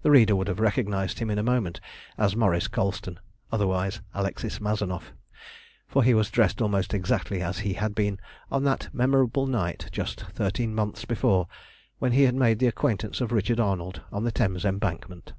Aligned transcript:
The 0.00 0.10
reader 0.10 0.34
would 0.34 0.48
have 0.48 0.60
recognised 0.60 1.18
him 1.18 1.28
in 1.30 1.38
a 1.38 1.42
moment 1.42 1.78
as 2.16 2.34
Maurice 2.34 2.68
Colston, 2.68 3.20
otherwise 3.52 4.00
Alexis 4.14 4.60
Mazanoff, 4.62 5.12
for 5.86 6.02
he 6.02 6.14
was 6.14 6.30
dressed 6.30 6.62
almost 6.62 6.94
exactly 6.94 7.42
as 7.42 7.58
he 7.58 7.74
had 7.74 7.94
been 7.94 8.18
on 8.50 8.64
that 8.64 8.88
memorable 8.94 9.46
night, 9.46 9.90
just 9.92 10.22
thirteen 10.30 10.74
months 10.74 11.04
before, 11.04 11.48
when 11.98 12.12
he 12.12 12.30
made 12.30 12.60
the 12.60 12.66
acquaintance 12.66 13.20
of 13.20 13.30
Richard 13.30 13.60
Arnold 13.60 14.00
on 14.10 14.24
the 14.24 14.32
Thames 14.32 14.64
Embankment. 14.64 15.34